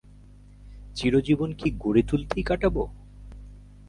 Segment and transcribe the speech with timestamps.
[0.95, 2.75] চিরজীবন কি গড়ে তুলতেই কাটাব।